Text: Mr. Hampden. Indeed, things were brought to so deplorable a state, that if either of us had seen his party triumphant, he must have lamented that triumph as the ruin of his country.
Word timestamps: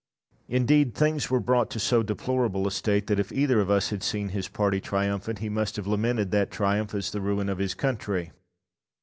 Mr. 0.01 0.33
Hampden. 0.33 0.55
Indeed, 0.55 0.95
things 0.95 1.29
were 1.29 1.39
brought 1.39 1.69
to 1.69 1.79
so 1.79 2.01
deplorable 2.01 2.65
a 2.65 2.71
state, 2.71 3.05
that 3.05 3.19
if 3.19 3.31
either 3.31 3.59
of 3.59 3.69
us 3.69 3.91
had 3.91 4.01
seen 4.01 4.29
his 4.29 4.47
party 4.47 4.81
triumphant, 4.81 5.37
he 5.37 5.47
must 5.47 5.75
have 5.75 5.85
lamented 5.85 6.31
that 6.31 6.49
triumph 6.49 6.95
as 6.95 7.11
the 7.11 7.21
ruin 7.21 7.49
of 7.49 7.59
his 7.59 7.75
country. 7.75 8.31